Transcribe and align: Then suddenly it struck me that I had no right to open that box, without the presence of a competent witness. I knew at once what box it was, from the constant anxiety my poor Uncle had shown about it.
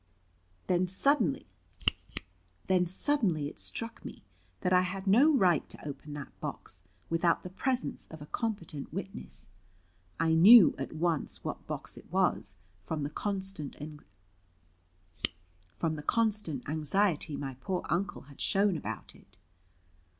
Then 0.65 0.87
suddenly 0.87 1.45
it 2.67 3.59
struck 3.59 4.03
me 4.03 4.23
that 4.61 4.73
I 4.73 4.81
had 4.81 5.05
no 5.05 5.31
right 5.31 5.69
to 5.69 5.87
open 5.87 6.13
that 6.13 6.39
box, 6.39 6.81
without 7.11 7.43
the 7.43 7.51
presence 7.51 8.07
of 8.07 8.19
a 8.19 8.25
competent 8.25 8.91
witness. 8.91 9.51
I 10.19 10.33
knew 10.33 10.73
at 10.79 10.93
once 10.93 11.43
what 11.43 11.67
box 11.67 11.97
it 11.97 12.11
was, 12.11 12.55
from 12.79 13.03
the 13.03 13.09
constant 13.11 13.77
anxiety 16.67 17.37
my 17.37 17.53
poor 17.61 17.85
Uncle 17.87 18.21
had 18.23 18.41
shown 18.41 18.75
about 18.77 19.13
it. 19.13 19.37